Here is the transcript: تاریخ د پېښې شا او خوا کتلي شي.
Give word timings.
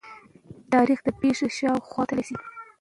تاریخ 0.71 0.99
د 1.05 1.09
پېښې 1.21 1.47
شا 1.57 1.69
او 1.75 1.81
خوا 1.89 2.03
کتلي 2.09 2.23
شي. 2.27 2.35